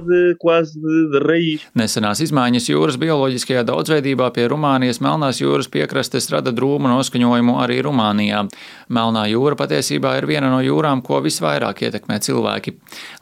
Nesenās 1.80 2.20
izmaiņas 2.26 2.68
jūras 2.68 3.00
bioloģiskajā 3.00 3.64
daudzveidībā 3.70 4.28
pie 4.36 4.48
Rumānijas 4.52 5.00
Melnās 5.04 5.40
jūras 5.40 5.70
piekrastes 5.72 6.28
rada 6.34 6.52
drūmu 6.54 6.90
noskaņojumu 6.90 7.56
arī 7.62 7.80
Rumānijā. 7.86 8.44
Melnā 8.92 9.24
jūra 9.30 9.56
patiesībā 9.56 10.12
ir 10.18 10.26
viena 10.28 10.50
no 10.52 10.58
jūrām, 10.60 11.00
ko 11.04 11.22
visvairāk 11.24 11.84
ietekmē 11.86 12.18
cilvēki. 12.24 12.74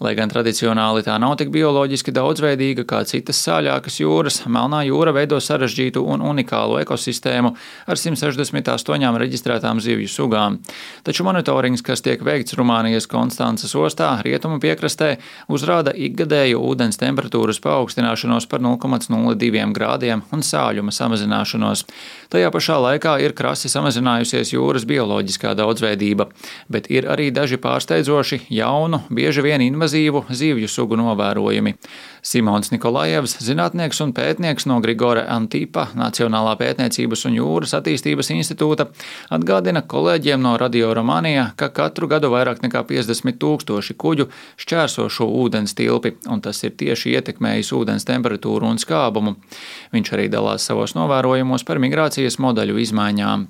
Lai 0.03 0.15
gan 0.19 0.33
tradicionāli 0.33 1.05
tā 1.07 1.15
nav 1.23 1.37
tik 1.41 1.53
bioloģiski 1.55 2.15
daudzveidīga, 2.17 2.85
kā 2.89 3.03
citas 3.09 3.39
sāļākas 3.45 4.01
jūras, 4.03 4.41
Melnā 4.51 4.83
jūra 4.89 5.15
veido 5.15 5.39
sarežģītu 5.43 6.03
un 6.03 6.25
unikālu 6.33 6.81
ekosistēmu 6.83 7.53
ar 7.87 8.01
168 8.01 9.21
reģistrētām 9.23 9.83
zivju 9.83 10.11
sugām. 10.11 10.59
Taču 11.07 11.27
monitorings, 11.29 11.85
kas 11.87 12.03
tiek 12.03 12.23
veikts 12.27 12.57
Rumānijas 12.59 13.07
Konstances 13.11 13.75
ostā, 13.79 14.11
rietumu 14.25 14.59
piekrastē, 14.63 15.15
uzrāda 15.53 15.95
ikgadēju 15.95 16.61
ūdens 16.63 16.99
temperatūras 17.01 17.63
paaugstināšanos 17.63 18.49
par 18.51 18.63
0,02 18.65 19.71
grādiem 19.77 20.25
un 20.33 20.43
sāļuma 20.47 20.95
samazināšanos. 20.95 21.87
Tajā 22.33 22.49
pašā 22.55 22.79
laikā 22.81 23.02
ir 23.23 23.35
krasi 23.37 23.71
samazinājusies 23.73 24.53
jūras 24.55 24.87
bioloģiskā 24.89 25.57
daudzveidība, 25.59 26.29
bet 26.73 26.89
ir 26.93 27.09
arī 27.11 27.31
daži 27.35 27.59
pārsteidzoši 27.63 28.45
jaunu, 28.55 29.03
bieži 29.11 29.43
vien 29.43 29.65
invazīvu 29.67 30.25
zivju 30.31 30.71
sugu 30.71 30.99
novērojumi. 31.01 31.75
Simons 32.23 32.71
Nikolajevs, 32.71 33.35
zinātnieks 33.43 33.99
un 34.05 34.13
pētnieks 34.15 34.69
no 34.71 34.77
Grigora 34.85 35.25
Antīpa 35.35 35.89
Nacionālā 35.99 36.53
pētniecības 36.61 37.27
un 37.27 37.35
jūras 37.41 37.75
attīstības 37.75 38.31
institūta, 38.31 38.87
atgādina 39.35 39.83
kolēģiem 39.83 40.39
no 40.45 40.53
Radio 40.61 40.93
Romānijā, 40.95 41.49
ka 41.59 41.73
katru 41.75 42.07
gadu 42.07 42.31
vairāk 42.31 42.63
nekā 42.63 42.85
50 42.87 43.41
tūkstoši 43.43 43.97
kuģu 43.99 44.29
šķērso 44.63 45.09
šo 45.11 45.27
ūdens 45.43 45.75
tilpi, 45.75 46.15
un 46.31 46.45
tas 46.45 46.63
ir 46.63 46.77
tieši 46.79 47.17
ietekmējis 47.17 47.73
ūdens 47.75 48.07
temperatūru 48.07 48.71
un 48.71 48.79
skābumu. 48.79 49.35
Viņš 49.91 50.13
arī 50.15 50.29
dalās 50.31 50.69
savos 50.71 50.95
novērojumos 50.95 51.67
par 51.67 51.83
migrācijas 51.83 52.39
modeļu 52.39 52.79
izmaiņām. 52.93 53.49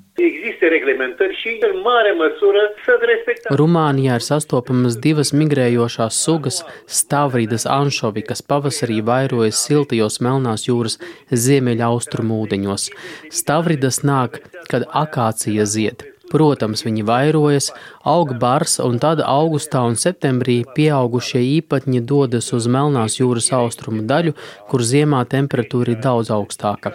Rumānijā 3.50 4.18
ir 4.18 4.24
sastopamas 4.24 4.98
divas 5.02 5.32
migrējošās 5.32 6.20
sugas- 6.24 6.62
stavridas 6.98 7.66
anšovi, 7.66 8.22
kas 8.26 8.42
pavasarī 8.42 9.02
vairojas 9.02 9.66
siltajos 9.66 10.20
Melnās 10.20 10.68
jūras 10.68 10.98
ziemeļaustrumu 11.32 12.46
ūdeņos. 12.46 12.90
Stavridas 13.30 14.02
nāk, 14.04 14.40
kad 14.68 14.86
akācija 14.86 15.66
zied. 15.66 16.04
Protams, 16.32 16.80
viņi 16.86 17.02
vairojas, 17.04 17.72
aug 18.08 18.38
bars, 18.38 18.78
un 18.80 18.98
tad 18.98 19.18
augustā 19.20 19.82
un 19.84 19.98
septembrī 20.00 20.64
pieaugušie 20.64 21.42
īpatņi 21.60 22.00
dodas 22.06 22.52
uz 22.56 22.66
Melnās 22.66 23.18
jūras 23.20 23.52
austrumu 23.52 24.06
daļu, 24.08 24.32
kur 24.68 24.80
ziemā 24.80 25.26
temperatūra 25.28 25.88
ir 25.92 26.00
daudz 26.00 26.30
augstāka. 26.30 26.94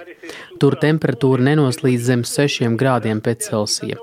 Tur 0.62 0.78
temperatūra 0.82 1.52
nenoslīd 1.52 2.02
zem 2.02 2.26
6 2.28 2.76
grādiem 2.80 3.22
pēc 3.22 3.50
Celsija. 3.50 4.02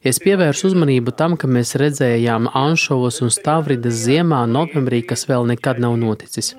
Es 0.00 0.16
pievēršu 0.24 0.70
uzmanību 0.70 1.12
tam, 1.12 1.34
ka 1.36 1.44
mēs 1.44 1.74
redzējām 1.76 2.46
anšovus 2.56 3.20
un 3.20 3.28
stavridas 3.34 3.98
ziemā, 4.06 4.46
novembrī, 4.48 5.02
kas 5.04 5.26
vēl 5.28 5.44
nekad 5.50 5.82
nav 5.84 5.98
noticis. 6.00 6.54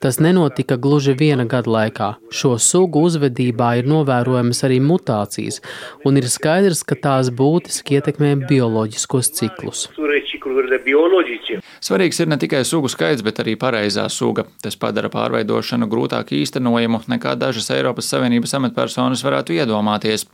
Tas 0.00 0.16
nenotika 0.16 0.78
gluži 0.80 1.12
viena 1.12 1.44
gada 1.44 1.68
laikā. 1.74 2.08
Šo 2.32 2.54
sugu 2.56 3.02
uzvedībā 3.04 3.74
ir 3.82 3.90
novērojamas 3.92 4.64
arī 4.64 4.80
mutācijas, 4.80 5.60
un 6.08 6.16
ir 6.16 6.30
skaidrs, 6.32 6.80
ka 6.80 6.96
tās 6.96 7.28
būtiski 7.28 8.00
ietekmē 8.00 8.32
bioloģiskos 8.48 9.28
ciklus. 9.36 9.90
Svarīgs 11.80 12.20
ir 12.20 12.28
ne 12.28 12.36
tikai 12.40 12.60
sugu 12.68 12.90
skaits, 12.92 13.22
bet 13.24 13.40
arī 13.42 13.54
pareizā 13.60 14.04
suga. 14.12 14.44
Tas 14.62 14.76
padara 14.80 15.08
pārveidošanu 15.12 15.88
grūtāk 15.90 16.34
īstenojumu 16.36 17.02
nekā 17.08 17.34
dažas 17.40 17.70
Eiropas 17.72 18.10
Savienības 18.12 18.52
amatpersonas 18.58 19.22
varētu 19.24 19.56
iedomāties. 19.56 20.26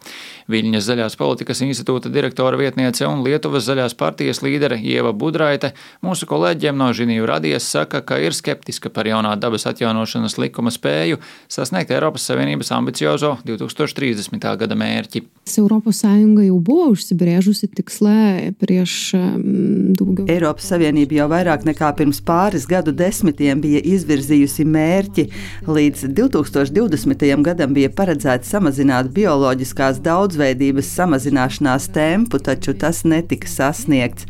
Viļņas 0.50 0.86
zaļās 0.88 1.18
politikas 1.20 1.62
institūta 1.66 2.10
direktora 2.12 2.58
vietniece 2.58 3.06
un 3.06 3.22
Lietuvas 3.26 3.66
zaļās 3.68 3.96
partijas 3.98 4.42
līdere 4.42 4.78
Ieva 4.82 5.12
Budraite 5.12 5.72
mūsu 6.04 6.28
kolēģiem 6.30 6.78
no 6.78 6.90
Žinīvu 6.96 7.28
radijas 7.30 7.68
saka, 7.70 8.02
ka 8.06 8.18
ir 8.22 8.34
skeptiska 8.36 8.90
par 8.94 9.08
jaunā 9.10 9.34
dabas 9.38 9.66
atjaunošanas 9.70 10.38
likuma 10.42 10.72
spēju 10.74 11.20
sasniegt 11.52 11.94
Eiropas 11.94 12.26
Savienības 12.30 12.72
ambiciozo 12.76 13.36
2030. 13.46 14.46
gada 14.62 14.78
mērķi. 14.78 15.24
Eiropas 15.46 16.02
Savienība 16.04 16.46
jau 16.48 16.60
buvo 16.62 16.90
užsibrėžusi 16.94 17.70
tikslē 17.76 18.54
prieš 18.60 19.14
daugiau. 19.14 20.05
Eiropas 20.06 20.68
Savienība 20.70 21.16
jau 21.18 21.26
vairāk 21.30 21.64
nekā 21.66 21.88
pirms 21.98 22.20
pāris 22.24 22.66
gadu 22.70 22.92
desmitiem 22.94 23.58
bija 23.62 23.80
izvirzījusi 23.90 24.66
mērķi. 24.70 25.24
Līdz 25.66 26.04
2020. 26.14 27.24
gadam 27.46 27.74
bija 27.74 27.90
paredzēts 27.90 28.52
samazināt 28.54 29.10
bioloģiskās 29.16 29.98
daudzveidības 30.04 30.92
samazināšanās 31.00 31.88
tempu, 31.96 32.38
taču 32.38 32.76
tas 32.78 33.02
netika 33.08 33.50
sasniegts. 33.50 34.28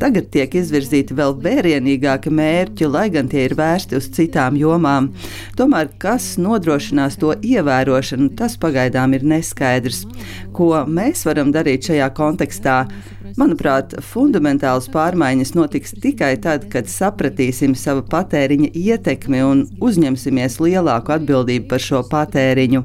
Tagad 0.00 0.28
tiek 0.34 0.58
izvirzīti 0.60 1.16
vēl 1.16 1.36
vērienīgāki 1.40 2.32
mērķi, 2.34 2.90
lai 2.90 3.06
gan 3.14 3.30
tie 3.32 3.46
ir 3.48 3.56
vērsti 3.56 3.96
uz 3.96 4.10
citām 4.12 4.58
jomām. 4.60 5.12
Tomēr, 5.56 5.88
kas 6.02 6.34
nodrošinās 6.36 7.16
to 7.22 7.32
ievērošanu, 7.40 8.34
tas 8.36 8.58
pagaidām 8.60 9.16
ir 9.16 9.24
neskaidrs. 9.24 10.04
Ko 10.52 10.74
mēs 10.84 11.24
varam 11.24 11.54
darīt 11.54 11.88
šajā 11.88 12.12
kontekstā? 12.18 12.82
Manuprāt, 13.34 13.96
fundamentāls 13.98 14.84
pārmaiņas 14.94 15.56
notiks 15.56 15.96
tikai 15.98 16.36
tad, 16.38 16.68
kad 16.70 16.86
sapratīsim 16.86 17.72
savu 17.74 18.04
patēriņa 18.06 18.68
ietekmi 18.78 19.40
un 19.42 19.64
uzņemsimies 19.82 20.60
lielāku 20.62 21.16
atbildību 21.16 21.66
par 21.72 21.82
šo 21.82 22.04
patēriņu. 22.12 22.84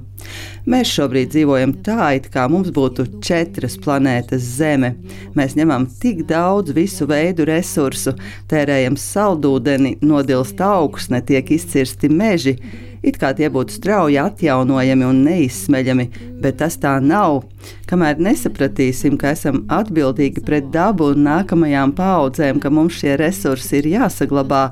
Mēs 0.70 0.90
šobrīd 0.96 1.30
dzīvojam 1.36 1.76
tā, 1.86 2.16
it 2.18 2.32
kā 2.34 2.48
mums 2.50 2.74
būtu 2.74 3.06
četras 3.22 3.78
planētas 3.78 4.42
Zeme. 4.58 4.96
Mēs 5.38 5.54
ņemam 5.60 5.86
tik 6.02 6.26
daudz 6.30 6.74
visu 6.74 7.06
veidu 7.10 7.46
resursu, 7.46 8.16
tērējam 8.50 8.98
saldūdeni, 8.98 10.00
nodilst 10.02 10.66
augsne, 10.66 11.22
tiek 11.30 11.54
izcirsti 11.60 12.10
meži. 12.10 12.58
It 13.04 13.20
kā 13.22 13.32
tie 13.38 13.50
būtu 13.54 13.78
strauji 13.78 14.20
atjaunojami 14.22 15.08
un 15.08 15.24
neizsmeļami, 15.28 16.10
Bet 16.40 16.62
tas 16.62 16.78
tā 16.80 16.94
nav. 17.04 17.42
Kamēr 17.90 18.20
nesapratīsim, 18.24 19.18
ka 19.20 19.34
esam 19.36 19.66
atbildīgi 19.76 20.44
pret 20.48 20.70
dabu 20.72 21.10
un 21.12 21.26
nākamajām 21.26 21.92
paudzēm, 21.98 22.62
ka 22.64 22.72
mums 22.72 22.96
šie 23.02 23.18
resursi 23.20 23.82
ir 23.82 23.90
jāsaglabā, 23.98 24.70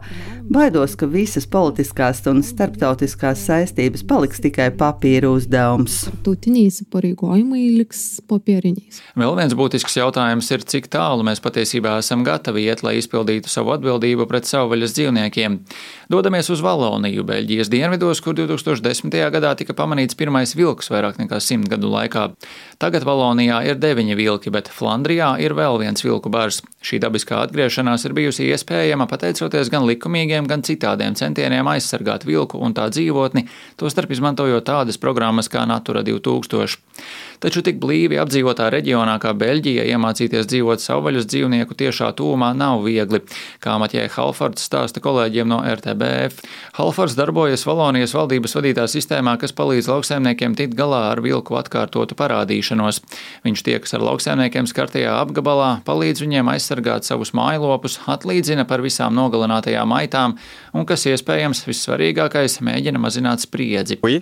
baidos, 0.52 0.96
ka 1.00 1.08
visas 1.10 1.48
politiskās 1.50 2.22
un 2.30 2.42
starptautiskās 2.46 3.42
saistības 3.48 4.04
paliks 4.08 4.42
tikai 4.44 4.70
papīra 4.78 5.30
uzdevums. 5.34 6.00
Vēl 9.18 9.38
viens 9.40 9.56
būtisks 9.58 9.98
jautājums 10.00 10.50
ir, 10.54 10.66
cik 10.68 10.90
tālu 10.94 11.26
mēs 11.28 11.42
patiesībā 11.44 11.98
esam 12.02 12.26
gatavi 12.28 12.68
iet, 12.68 12.84
lai 12.86 12.98
izpildītu 13.02 13.52
savu 13.52 13.74
atbildību 13.76 14.28
pret 14.30 14.50
savvaļas 14.50 14.96
dzīvniekiem. 14.98 15.58
Dodamies 16.12 16.52
uz 16.54 16.62
Valoniju, 16.64 17.26
Beļģijas 17.28 17.72
dienvidos, 17.74 18.22
kur 18.24 18.38
2010. 18.38 19.18
gadā 19.34 19.56
tika 19.60 19.76
pamanīts 19.78 20.18
pirmais 20.18 20.54
vilks 20.56 20.92
vairāk 20.94 21.18
nekā 21.20 21.42
simt 21.44 21.68
gadu 21.72 21.90
laikā. 21.92 22.30
Tagad 22.78 23.08
Valonijā 23.08 23.64
ir 23.72 23.80
deviņi 23.82 24.16
vilki, 24.20 24.54
bet 24.54 24.70
Flandrijā 24.70 25.34
ir 25.42 25.58
vēl 25.58 25.82
viens 25.82 26.06
vilku 26.06 26.30
bars. 26.30 26.62
Šī 26.86 27.00
dabiskā 27.02 27.42
atgriešanās 27.42 28.06
ir 28.06 28.14
bijusi 28.14 28.46
iespējama 28.52 29.08
pateicoties 29.10 29.72
gan 29.74 29.88
likumīgiem, 29.90 30.37
gan 30.46 30.62
citādiem 30.62 31.16
centieniem 31.18 31.68
aizsargāt 31.74 32.28
vilku 32.28 32.62
un 32.62 32.78
tā 32.78 32.86
dzīvotni, 32.94 33.48
tostarp 33.82 34.14
izmantojot 34.14 34.68
tādas 34.68 35.02
programmas 35.02 35.50
kā 35.50 35.66
Natura 35.66 36.04
2000. 36.06 36.78
Taču 37.38 37.62
tik 37.62 37.78
blīvi 37.78 38.18
apdzīvotā 38.18 38.72
reģionā 38.74 39.20
kā 39.22 39.30
Beļģija 39.38 39.84
iemācīties 39.94 40.48
dzīvot 40.50 40.82
savvaļas 40.82 41.28
dzīvnieku 41.30 41.76
tiešā 41.78 42.10
tūmā 42.18 42.50
nav 42.58 42.82
viegli, 42.86 43.20
kā 43.62 43.76
Matjē 43.78 44.08
Halfords 44.16 44.66
stāsta 44.66 45.04
kolēģiem 45.06 45.52
no 45.52 45.60
RTBF. 45.62 46.42
Halfords 46.80 47.14
darbojas 47.18 47.66
Valonijas 47.70 48.16
valdības 48.18 48.58
vadītā 48.58 48.88
sistēmā, 48.90 49.36
kas 49.38 49.54
palīdz 49.58 49.92
lauksaimniekiem 49.92 50.58
tikt 50.58 50.74
galā 50.80 51.04
ar 51.12 51.22
vilku 51.22 51.60
atkārtotu 51.60 52.18
parādīšanos. 52.18 53.04
Viņš 53.46 53.66
tiekas 53.70 53.94
ar 53.94 54.08
lauksaimniekiem 54.10 54.66
skartajā 54.70 55.14
apgabalā, 55.22 55.70
palīdz 55.86 56.26
viņiem 56.26 56.50
aizsargāt 56.56 57.06
savus 57.06 57.36
mājlopus, 57.38 58.00
atlīdzina 58.10 58.66
par 58.66 58.82
visām 58.82 59.14
nogalinātajām 59.18 59.94
aitām 60.28 60.38
un, 60.78 60.86
kas 60.86 61.08
iespējams 61.10 61.66
vissvarīgākais, 61.68 62.60
mēģina 62.62 63.00
mazināt 63.02 63.42
spriedzi. 63.42 64.00
Oui, 64.04 64.22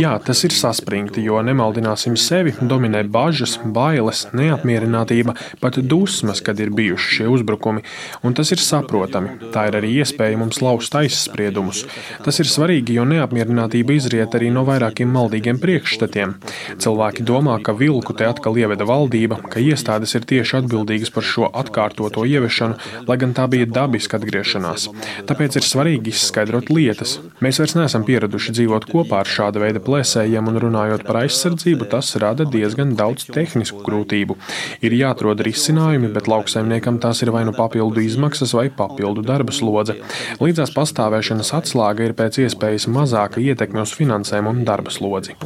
Jā, 0.00 0.18
tas 0.22 0.44
ir 0.44 0.54
saspringti, 0.54 1.24
jo 1.24 1.40
nemaldināsim 1.42 2.16
sevi, 2.20 2.52
dominē 2.60 3.02
bažas, 3.10 3.58
bailes, 3.64 4.26
neapmierinātība, 4.36 5.34
pat 5.60 5.80
dusmas, 5.82 6.42
kad 6.44 6.60
ir 6.60 6.70
bijuši 6.70 7.16
šie 7.16 7.28
uzbrukumi, 7.32 7.82
un 8.22 8.36
tas 8.36 8.52
ir 8.52 8.62
saprotami. 8.62 9.50
Tā 9.54 9.66
ir 9.70 9.78
arī 9.80 9.94
iespēja 10.02 10.38
mums 10.38 10.60
laust 10.62 10.94
aizspriedumus. 10.94 11.86
Tas 12.24 12.38
ir 12.42 12.50
svarīgi, 12.50 12.98
jo 12.98 13.06
neapmierinātība 13.08 13.96
izriet 13.96 14.36
arī 14.38 14.52
no 14.54 14.66
vairākiem 14.68 15.10
maldīgiem 15.10 15.58
priekšstatiem. 15.62 16.36
Cilvēki 16.80 17.26
domā, 17.26 17.58
ka 17.64 17.74
vilku 17.74 18.14
te 18.14 18.28
atkal 18.28 18.58
ieveda 18.60 18.86
valdība, 18.86 19.40
ka 19.50 19.62
iestādes 19.62 20.14
ir 20.14 20.28
tieši 20.30 20.60
atbildīgas 20.60 21.10
par 21.14 21.26
šo 21.26 21.50
atkārtoto 21.50 22.26
ieviešanu, 22.40 23.04
lai 23.08 23.16
gan 23.20 23.34
tā 23.36 23.46
bija 23.50 23.68
dabiska 23.68 24.18
atgriešanās. 24.18 24.88
Tāpēc 25.28 25.58
ir 25.60 25.66
svarīgi 25.66 26.12
izskaidrot 26.14 26.70
lietas. 26.72 27.18
Mēs 27.44 27.60
vairs 27.60 27.76
neesam 27.78 28.04
pieraduši 28.08 28.54
dzīvot 28.56 28.88
kopā 28.90 29.22
ar 29.22 29.30
šāda 29.30 29.62
veida 29.62 29.82
plēsējiem, 29.84 30.48
un 30.50 30.60
runājot 30.64 31.04
par 31.06 31.22
aizsardzību, 31.24 31.88
tas 31.92 32.12
rada 32.20 32.46
diezgan 32.48 32.94
daudz 32.98 33.26
tehnisku 33.30 33.82
grūtību. 33.86 34.36
Ir 34.84 34.96
jāatrod 34.96 35.42
risinājumi, 35.44 36.12
bet 36.14 36.30
lauksaimniekam 36.30 37.00
tās 37.02 37.22
ir 37.24 37.32
vai 37.34 37.44
nu 37.48 37.54
papildu 37.56 38.02
izmaksas, 38.04 38.54
vai 38.56 38.68
papildu 38.72 39.24
darba 39.26 39.54
slodze. 39.54 39.98
Līdzās 40.40 40.72
pastāvēšanas 40.76 41.52
atslēga 41.60 42.08
ir 42.08 42.16
pēc 42.18 42.40
iespējas 42.46 42.88
mazāka 42.90 43.42
ietekme 43.42 43.84
uz 43.84 43.94
finansēm 43.96 44.48
un 44.50 44.64
darba 44.68 44.92
slodzi. 44.94 45.36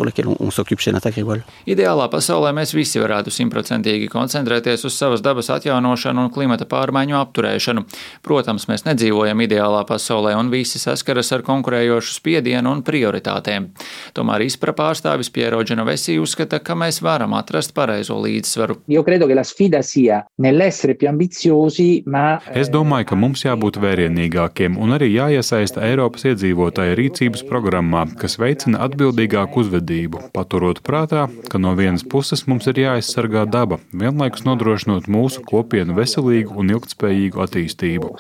Ideālā 1.71 2.09
pasaulē 2.13 2.53
mēs 2.57 2.75
visi 2.77 3.03
varētu 3.03 3.33
simtprocentīgi 3.35 4.11
koncentrēties 4.13 4.87
uz 4.87 4.97
savas 4.99 5.25
dabas 5.25 5.51
atjaunošanu 5.55 6.27
un 6.27 6.33
klimata 6.35 6.67
pārmaiņu 6.69 6.84
apturēšanu. 6.93 7.85
Protams, 8.23 8.67
mēs 8.69 8.85
nedzīvojam 8.85 9.41
ideālā 9.47 9.85
pasaulē 9.89 10.35
un 10.39 10.51
visi 10.53 10.79
saskaras 10.83 11.33
ar 11.33 11.45
konkurējošu 11.47 12.19
spiedienu 12.19 12.73
un 12.73 12.83
prioritātēm. 12.85 13.71
Tomēr 14.15 14.45
izpra 14.45 14.75
pārstāvis 14.77 15.31
Piero 15.33 15.63
Genovesi 15.65 16.19
uzskata, 16.21 16.59
ka 16.59 16.77
mēs 16.79 17.01
varam 17.05 17.35
atrast 17.39 17.75
pareizo 17.75 18.19
līdzsvaru. 18.21 18.81
Es 22.55 22.71
domāju, 22.73 23.09
ka 23.13 23.19
mums 23.19 23.45
jābūt 23.45 23.79
vērienīgākiem 23.83 24.79
un 24.81 24.97
arī 24.97 25.11
jāiesaista 25.15 25.85
Eiropas 25.87 26.27
iedzīvotāju 26.31 26.97
rīcības 26.99 27.45
programmā, 27.49 28.07
kas 28.21 28.39
veicina 28.41 28.83
atbildīgāku 28.87 29.65
uzvedību, 29.65 30.29
paturot 30.35 30.83
prātā, 30.87 31.27
ka 31.51 31.61
no 31.63 31.75
vienas 31.79 32.05
puses 32.07 32.47
mums 32.51 32.69
ir 32.71 32.81
jāaizsargā 32.85 33.45
daba, 33.51 33.81
vienlaikus 33.93 34.47
nodrošinot 34.49 35.09
mūsu 35.11 35.45
kopienu 35.47 35.97
veselīgu 35.99 36.59
un 36.61 36.74
ilgtspējīgu 36.75 37.45
attīstību. 37.47 38.15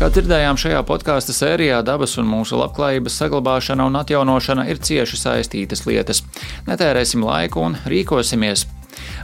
Kā 0.00 0.08
dzirdējām 0.08 0.56
šajā 0.56 0.78
podkāstu 0.88 1.34
sērijā, 1.36 1.82
dabas 1.84 2.14
un 2.16 2.24
mūsu 2.24 2.56
labklājības 2.56 3.18
saglabāšana 3.20 3.84
un 3.84 3.98
atjaunošana 4.00 4.64
ir 4.72 4.80
cieši 4.80 5.18
saistītas 5.20 5.84
lietas. 5.84 6.22
Netērēsim 6.64 7.20
laiku 7.26 7.66
un 7.66 7.76
rīkosimies. 7.84 8.64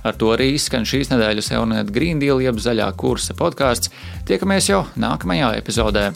Ar 0.05 0.19
to 0.21 0.35
arī 0.35 0.51
izskan 0.59 0.85
šīs 0.85 1.09
nedēļas 1.15 1.49
Eunet 1.57 1.89
Green 1.97 2.21
Deal 2.21 2.45
jeb 2.45 2.61
zaļā 2.61 2.91
kursa 3.01 3.33
podkāsts. 3.39 3.89
Tiekamies 4.29 4.69
jau 4.69 4.83
nākamajā 5.01 5.55
epizodē. 5.63 6.11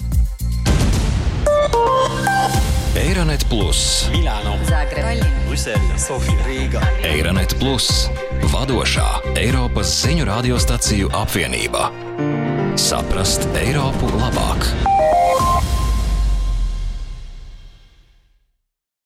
Eironet 3.00 3.48
Plus, 3.48 4.10
Milāno, 4.12 4.58
Zagreba, 4.68 5.24
Brisele, 5.48 5.96
Sofija, 5.96 6.44
Rīga. 6.44 6.84
Eironet 7.06 7.56
Plus, 7.62 8.10
vadošā 8.48 9.08
Eiropas 9.40 9.92
ziņu 10.04 10.24
radiostaciju 10.28 11.12
apvienība. 11.16 11.90
Saprast 12.80 13.44
Eiropu 13.60 14.08
labāk! 14.16 14.99